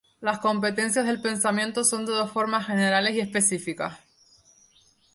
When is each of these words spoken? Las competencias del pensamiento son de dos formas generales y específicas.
Las 0.19 0.39
competencias 0.39 1.05
del 1.05 1.21
pensamiento 1.21 1.83
son 1.83 2.07
de 2.07 2.11
dos 2.13 2.31
formas 2.31 2.65
generales 2.65 3.13
y 3.15 3.19
específicas. 3.19 3.99